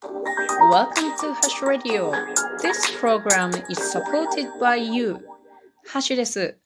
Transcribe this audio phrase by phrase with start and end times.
[0.00, 2.12] Welcome to Hash Radio.
[2.62, 5.16] This program is supported by you.
[5.88, 6.56] ハッシュです。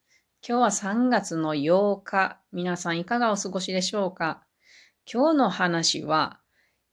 [0.46, 2.40] 今日は3月の8日。
[2.52, 4.44] 皆さんいかがお過ごしでしょうか？
[5.10, 6.40] 今日の話は、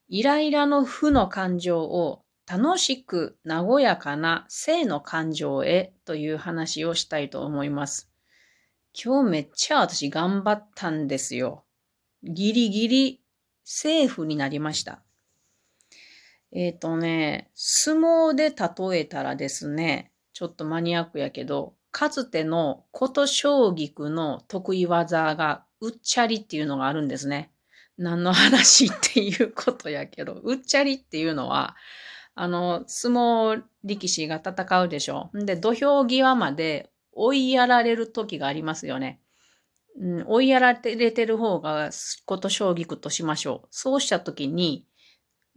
[0.08, 8.10] イライラの負の感情を楽しく和やかな性の感情へという話をしたいと思います。
[8.94, 11.66] 今日めっちゃ私頑張ったんですよ。
[12.24, 13.22] ギリギリ
[13.66, 15.04] セーフになりました。
[16.52, 27.52] えっ、ー、とね、相撲で例えたらですね、ちょっとマニアックやけど、かつての琴将棋の得意技が、うっちゃりっていうのがあるんですね。
[27.98, 31.76] 何の話っていうことやけど、うっちゃりっていうのは、
[32.36, 35.30] あの、相撲力士が戦うでしょ。
[35.34, 39.20] で、土俵際まで追いやられる時がありますよね。
[40.00, 41.90] うん、追いやられてる方が
[42.26, 43.68] 琴将棋としましょう。
[43.72, 44.86] そうした時に、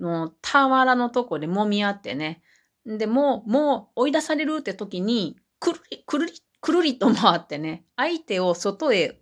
[0.02, 2.42] の、俵のとこで揉み合ってね。
[2.84, 9.20] で、もう、もう追い出されるって時に、くるり、くるり、くるりと回ってね、相手を外へ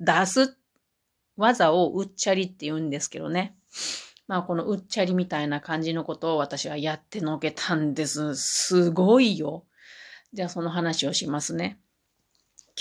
[0.00, 0.58] 出す
[1.36, 3.56] 技をうっちゃりって言うんですけどね。
[4.28, 8.34] まあこのうっちゃりみたいな感じのことを私はやってのけたんです。
[8.36, 9.64] すごいよ。
[10.32, 11.78] じゃあその話をしますね。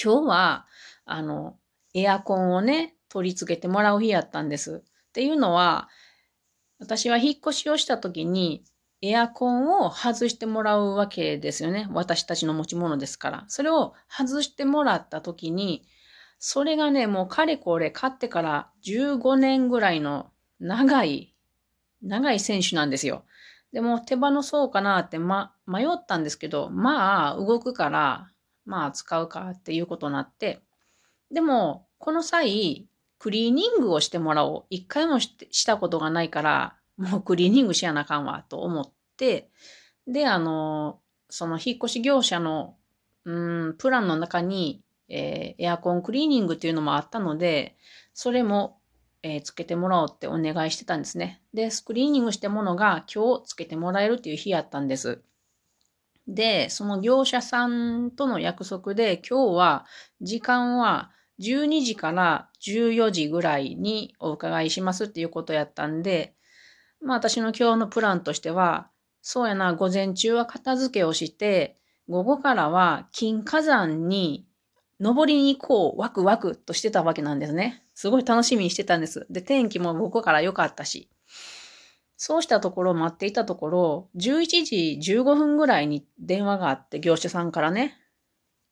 [0.01, 0.67] 今日は、
[1.05, 1.57] あの、
[1.93, 4.83] エアコンをね、取り付けてもらう日やったんです。
[4.85, 5.89] っていうのは、
[6.81, 8.63] 私は引っ越しをした時に
[9.03, 11.87] エアコンを外してもらうわけですよね。
[11.91, 13.45] 私たちの持ち物ですから。
[13.47, 15.83] それを外してもらった時に、
[16.39, 21.35] それがね、もうかれこれ買ってから15年ぐらいの長い、
[22.01, 23.25] 長い選手なんですよ。
[23.71, 28.27] でも手放そうかなって、ま、迷ったんですけど、まあ動くから、
[28.65, 30.61] まあ使うかっていうことになって、
[31.31, 32.87] でもこの際、
[33.21, 34.65] クリーニングをしてもらおう。
[34.71, 39.51] 一回もしたことがないから、もうクリーニングしやなあかんわ、と思って、
[40.07, 42.77] で、あの、その引っ越し業者の、
[43.25, 47.77] うん、プランの中に、えー、エアコンクリーニングっていうのもあったので、
[48.15, 48.79] それも、
[49.21, 51.43] えー、つけてもらおうってお願いしてたんですね。
[51.53, 55.21] で、スクリーニングしたものが今日つけてもらえるっていう日やったんです。
[56.27, 59.85] で、その業者さんとの約束で今日は
[60.21, 66.35] 時間は12時から14時ぐらいにお伺いしますっていうことやったんで、
[67.01, 68.89] まあ私の今日のプランとしては、
[69.21, 71.77] そうやな、午前中は片付けをして、
[72.09, 74.45] 午後からは金火山に
[74.99, 77.83] 登りに行こう、ワクワクとしてたわけなんですね。
[77.95, 79.25] すごい楽しみにしてたんです。
[79.29, 81.09] で、天気も午後から良かったし。
[82.17, 87.97] そうしたところ待っていたところ、11時15分ぐらいに電話があって、業者さんからね。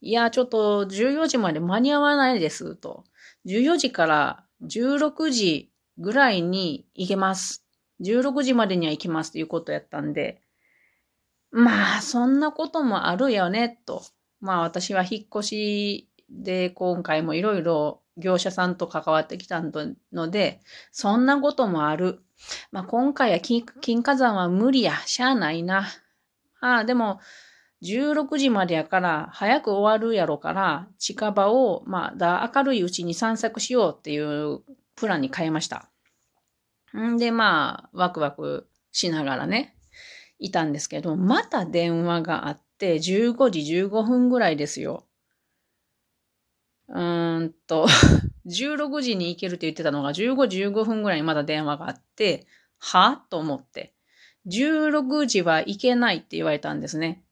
[0.02, 3.04] いや、ちょっと14時まで間に合わないです、と。
[3.46, 7.66] 14時から16時ぐらいに行けます。
[8.02, 10.42] 16時までには行きますということやったんで、
[11.52, 14.04] まあ、そんなこともあるよね、と。
[14.40, 19.62] まあ、私は引っ越しで今回もいろいろ業者さんと関わってきた
[20.14, 20.62] ので、
[20.92, 22.22] そんなこともある。
[22.72, 24.96] まあ、今回は金火山は無理や。
[25.06, 25.88] しゃあないな。
[26.62, 27.20] ああ、でも、
[27.84, 34.62] 16時までやから早く終わるやろから、近場を、ま、だ明るいうちに散策しようっていう
[34.96, 35.90] プランに変えました。
[36.98, 39.76] んで、まあ、ワクワクしながらね、
[40.40, 45.06] いたんですけど、また電話があって、15時15分ぐらいですよ。
[46.90, 47.88] うーんと、
[48.48, 52.48] 16時に行けるって言ってたのが15時15分ぐらいにまだ電話があって、
[52.78, 53.94] はと思って。
[54.48, 57.24] 16時は行けないって言われたんですね。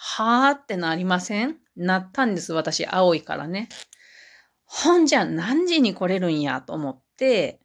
[0.00, 1.56] はーってなりません？
[1.76, 3.68] なったんです、私、青いからね。
[4.64, 7.60] ほんじゃ何時に来れるんやと思って、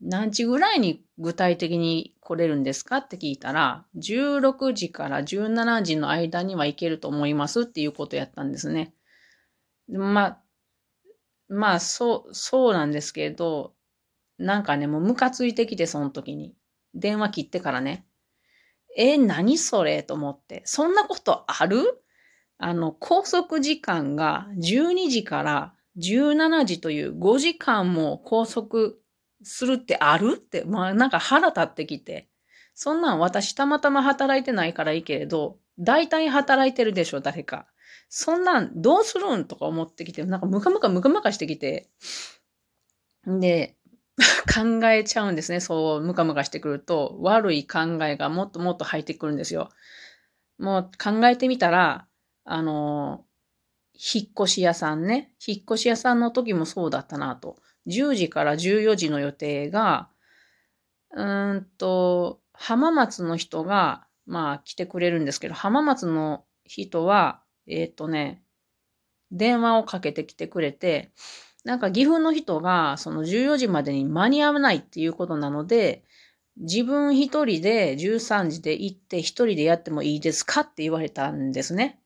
[0.00, 8.92] 何時ぐらいに具体的に来れるんですかって聞いたら、16時から17時の間には行けると思いますっていうことやったんですね。
[9.88, 10.42] まあ、
[11.48, 13.74] まあ、そう、そうなんですけど、
[14.38, 16.56] なんかね、もうムカついてきて、その時に。
[16.94, 18.06] 電話切ってからね。
[18.96, 20.02] え、何それ？
[20.02, 20.62] と思って。
[20.64, 22.02] そんなことある？
[22.58, 28.92] あの、拘束時間が12時から17時という5時間も拘束
[29.42, 30.34] するってある？
[30.36, 32.28] って、まあなんか腹立ってきて。
[32.74, 37.66] そんなん私たまたま働いてないからいいけれど、大体働いてるでしょ、誰か。
[38.08, 39.44] そんなんどうするん？
[39.46, 41.90] とか思ってきて、なんかムカムカムカムカしてきて。
[43.26, 43.76] で、
[44.52, 45.60] 考えちゃうんですね。
[45.60, 49.70] そう、ムカムカしてくると、悪い考えがもっともっと入ってくるんですよ。
[50.58, 52.06] もう考えてみたら、
[52.44, 53.24] あの、
[53.94, 55.34] 引っ越し屋さんね。
[55.46, 57.56] 引っ越し屋さんの時もそうだったなと。
[57.86, 60.10] 10時から14時の予定が、
[61.12, 68.42] うーんと、浜松の人が、まあ来てくれるんですけど、浜松の人は、えっ、とね、
[69.32, 71.12] 電話をかけてきてくれて、
[71.64, 76.04] なんか岐阜の人がその14時までに間に合わないっていうことなので、
[76.56, 82.00] 自分一人で13時で行って一人でやってもいいですかって言われたんですね。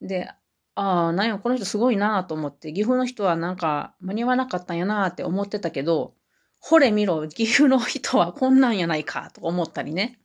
[0.00, 0.30] で、
[0.74, 6.14] ああ、なんや、この人すごいなと思って、岐阜の人はなんか間に合わなかったんやなって思ってたけど、
[6.58, 10.20] ほれ見ろ、岐阜の人はこんなんやないかと思ったりね。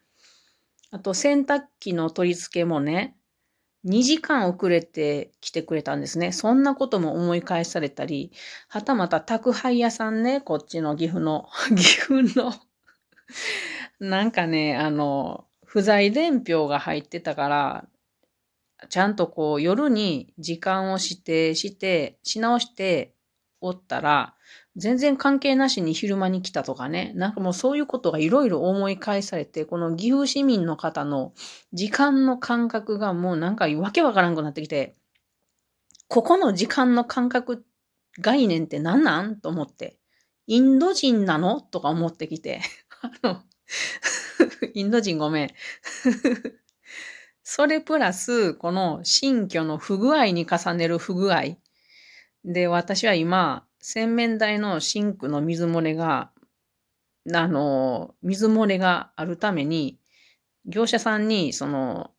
[0.91, 3.17] あと洗濯機の取り付けもね、
[3.85, 6.31] 2時間遅れて来てくれたんですね。
[6.31, 8.31] そんなことも思い返されたり、
[8.67, 12.53] はたまた宅配屋さんね、こっちの岐阜の、 岐阜の
[13.99, 17.85] なんかね、あの、不在伝票が入ってたから、
[18.89, 23.13] ちゃんとこう夜に時間を指定して、し直して
[23.61, 24.35] おったら、
[24.77, 31.33] 全然関係なしに昼間に来たとかね、なんかもうそういうことがいろいろ思い返されて、この岐阜市民の方の
[31.71, 34.95] 時間の感覚がもうなんかわけわからんくなってきて、
[36.07, 37.65] ここの時間の感覚
[38.19, 39.39] 概念って何なん？
[39.39, 39.97] と思って、
[40.45, 41.61] インド人なの？
[41.61, 42.61] とか思ってきて、
[43.01, 43.41] あの、
[44.73, 45.49] インド人ごめん。
[47.43, 51.57] それプラス、この新居の不具合に重ねる不具合。
[52.43, 56.31] で、私は今、洗面台のシンクの水漏れが、
[57.31, 59.99] あの、水漏れがあるために、
[60.65, 62.09] 業者さんに、その、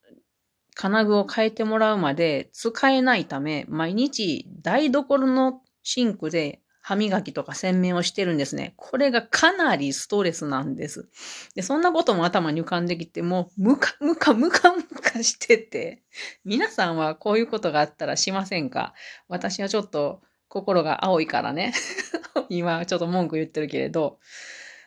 [0.76, 8.74] 金具を変えてもらうまで使えないため、毎日台所のシンクで歯磨きとか洗面をしてるんですね。
[8.76, 11.08] これがかなりストレスなんです。
[11.56, 16.04] で、そんなことも頭に浮かんできて、もうムカムカムカムカ してて、
[16.44, 18.94] 皆さんはこういうことがあったらしませんか？
[19.26, 20.22] 私はちょっと
[20.56, 21.74] 心が青いからね。
[22.48, 24.18] 今ちょっと文句言ってるけれど、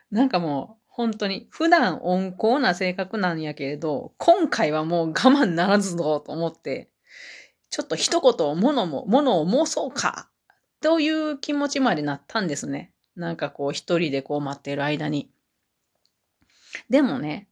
[0.09, 6.89] なんかもう本当に普段温厚な性格なんやけれど、今回はもう我慢ならずぞと思って、
[7.69, 10.29] ちょっと一言物も、物を申そうか
[10.81, 12.91] という気持ちまでなったんですね。
[13.15, 15.29] なんかこう一人でこう待ってる間に。
[16.89, 17.47] でもね、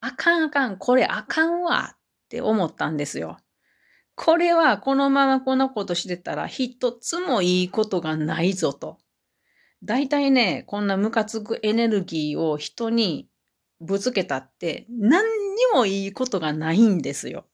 [0.00, 3.38] あかんあかん、これあかんわって思ったんですよ。
[4.20, 8.98] これはこのままこんなことしてたら一つもいいことがないぞと。
[9.84, 13.28] 大体ね、こんなムカつくエネルギーを人に
[13.80, 15.28] ぶつけたって何に
[15.72, 17.46] もいいことがないんですよ。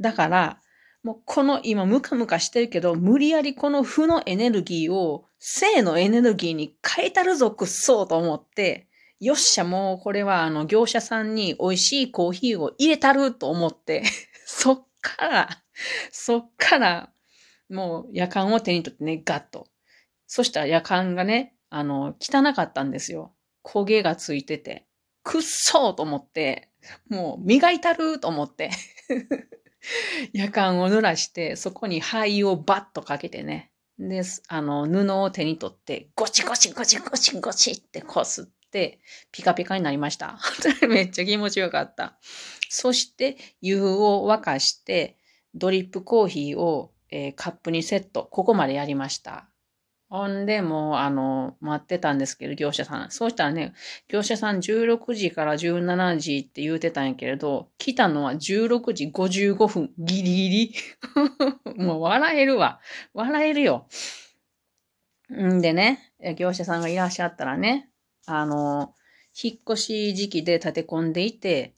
[0.00, 0.60] だから、
[1.02, 8.88] もうこの今ムカムカしてるけど、無理やりこの負のエネルギーを正のエネルギーに変えたるぞ、くっそうと思って、
[9.20, 14.02] よっしゃ、もうこれはあの業者さんに美味しいコーヒーを入れたると思って、
[14.46, 15.48] そっから、
[16.10, 17.12] そっから、
[17.68, 19.68] もう夜間を手に取ってね、ガッと。
[20.26, 23.34] そしたら夜間がね、あの、汚かったんですよ。
[23.64, 24.86] 焦げがついてて。
[25.22, 26.70] くっそーと思って、
[27.08, 28.70] もう磨いたるーと思って
[30.32, 33.70] 夜間を濡らして、そこに灰をバッとかけてね。
[33.98, 39.00] で、あの、布を手に取って、ゴチゴチゴチゴチゴチってこすって、
[39.30, 40.38] ピカピカになりました。
[40.88, 42.18] めっちゃ気持ちよかった。
[42.72, 45.18] そして、湯を沸かして、
[45.56, 48.28] ドリップコーヒーを、えー、カップにセット。
[48.30, 49.48] ここまでやりました。
[50.08, 53.10] ほんで、もう、あの、待ってたんですけど、業者さん。
[53.10, 53.74] そうしたらね、
[54.06, 60.74] 業者さん16時から17時って言うてたんやけれど、来たのは16時55分、ギリギリ。
[61.76, 62.80] もう笑えるわ。
[63.14, 63.88] 笑えるよ。
[65.32, 67.90] んでね、業者さんがいらっしゃったらね、
[68.26, 68.94] あの、
[69.42, 71.74] 引っ越し時期で立て込んでいて、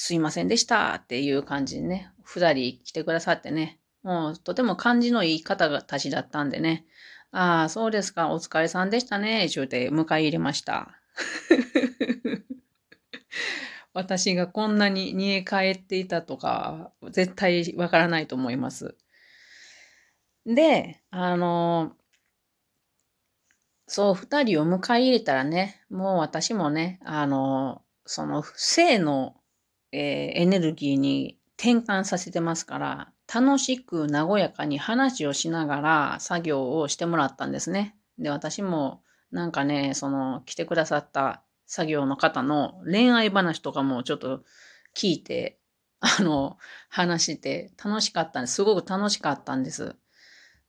[0.00, 6.86] すいませんでしたっていう感じでね、二人来てくださってね、もうとても感じのいい方たちだったんでね、
[7.32, 8.32] ああ、そうですか。
[8.32, 9.48] お疲れさんでしたね。
[9.52, 10.92] 言うて迎え入れました。
[13.92, 18.96] 私がこんなに煮え返っていたとか、絶対わからないと思います。
[20.46, 21.96] で、あの、
[23.88, 29.34] そう、二人を迎え入れたらね、もう私もね、あの、その性の、
[29.92, 37.96] えー、エネルギーに転換させてますから、楽しく和やかに話をしながら作業をしてもらったんですね。
[38.18, 44.42] で、私もなんかね、その来てくださった作業の方の恋愛話とかもちょっと
[44.96, 45.58] 聞いて、
[46.00, 46.56] あの、
[46.88, 48.54] 話して楽しかったんです。
[48.54, 49.96] すごく楽しかったんです。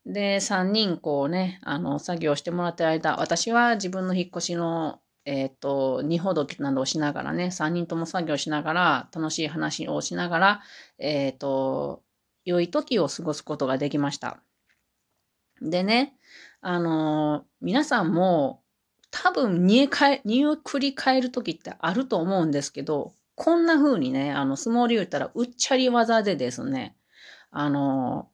[0.06, 10.62] で、3人こうね、あの、作業してもらってる間、私は自分の引っ越しの、えっ、ー、と、二ほどきなどをしながらね、3人とも作業しながら、楽しい話をしながら、
[10.98, 12.04] えっ、ー、と、
[12.46, 14.42] 良い時を過ごすことができました。
[15.62, 16.16] でね、
[16.62, 18.62] あのー、皆さんも
[19.12, 26.96] 多分煮えかえ、煮を繰り返る時ってあると思うんですけど、こんな風にね、あの、相撲で言ったら、うっちゃり技でですね、
[27.52, 28.30] あの、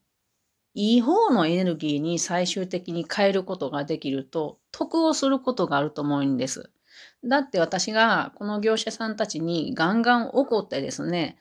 [0.74, 6.70] いい方のエネルギーに最終的に変えることができると、得をすることがあると思うんです。
[7.24, 11.38] だって私がこの業者さんたちにガンガン怒ってですね、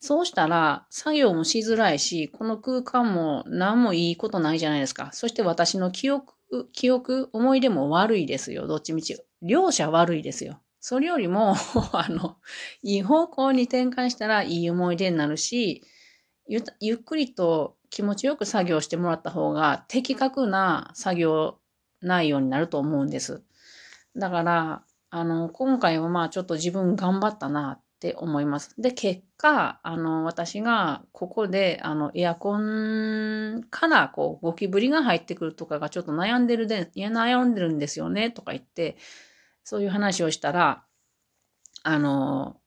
[0.00, 5.10] そうしたら作業もしづらいし、この空間も何もいいことないじゃないですか。
[5.12, 6.34] そして私の記憶、
[6.72, 8.66] 記憶、思い出も悪いですよ。
[8.66, 9.22] どっちみち。
[9.42, 10.60] 両者悪いですよ。
[10.80, 11.54] それよりも、
[11.92, 12.38] あの、
[12.82, 15.84] いい方向に転換したらいい思い出になるし、
[16.48, 21.58] ゆゆっくりと気持ちよく作業してもらった方が的確な作業
[22.00, 23.42] 内容になると思うんです。
[24.16, 28.74] だから、あの、今回はまあちょっと自分頑張ったなって思います。
[28.80, 38.96] で、結果、あの、私がここで、あの、エアコンからこう、ゴキブリが入ってくるとかがちょっと悩んでるで、いや、悩んでるんですよね、とか言って、
[39.64, 40.84] そういう話をしたら、
[41.84, 42.60] あの、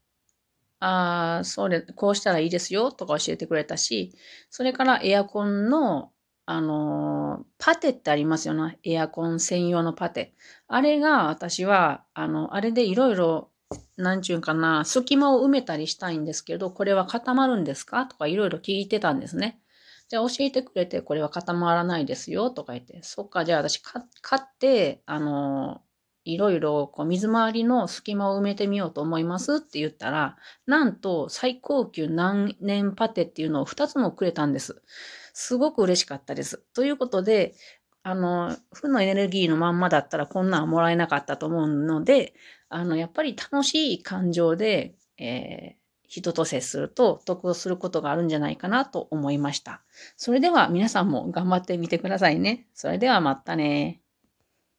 [0.82, 4.14] ああ、それ、こうしたらいいですよとか教えてくれたし、
[4.52, 6.13] それからエアコンの、
[6.46, 8.78] あの、パテってありますよね。
[8.84, 10.34] エアコン専用のパテ。
[10.68, 13.50] あれが私は、あの、あれでいろいろ、
[13.98, 18.06] なんちゅうかな、隙間を埋めたりしたいんですけど、これは固まるんですか？
[18.06, 19.62] とかいろいろ聞いてたんですね。
[20.10, 24.04] じゃあ教えてくれて、これは固まらないですよとか言って、そっか、じゃあ私買
[24.40, 25.82] って、あの、
[26.26, 34.82] いろいろこう水回りの隙間を埋めてみようと思いますって言ったら、なんと最高級何年パテっていうのを2つもくれたんです。
[35.34, 36.64] すごく嬉しかったです。
[36.74, 37.56] ということで、
[38.04, 42.34] あの、負のエネルギーのまんまだったらこんなんもらえなかったと思うので、
[42.70, 49.82] あの、やっぱり楽しい感情で、えー、人と接すると得をすることがあるんじゃないかなと思いました。
[50.16, 52.68] それでは皆さんも頑張ってみてくださいね。
[52.76, 54.03] それではまたね。